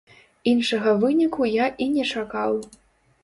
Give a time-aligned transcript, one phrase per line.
[0.51, 2.53] Іншага выніку я і не чакаў.